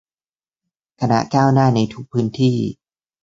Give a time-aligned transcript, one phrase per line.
[0.99, 2.55] คณะก้าวหน้า ในทุกพื้นที่